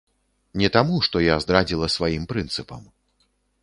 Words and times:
Не 0.61 0.69
таму, 0.77 0.95
што 1.09 1.23
я 1.25 1.37
здрадзіла 1.45 1.93
сваім 1.99 2.29
прынцыпам. 2.35 2.93